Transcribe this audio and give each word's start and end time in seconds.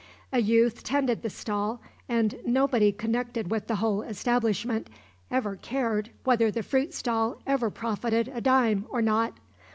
A 0.33 0.41
youth 0.41 0.83
tended 0.83 1.21
the 1.21 1.29
stall 1.29 1.79
and 2.09 2.33
nobody 2.43 2.91
connected 2.91 3.51
with 3.51 3.67
the 3.67 3.75
whole 3.75 4.01
establishment 4.01 4.87
ever 5.29 5.55
cared 5.57 6.09
whether 6.23 6.49
the 6.49 6.63
fruit 6.63 6.91
stall 6.95 7.39
ever 7.45 7.69
profited 7.69 8.27
a 8.27 8.41
dime 8.41 8.87
or 8.89 9.03
not. 9.03 9.37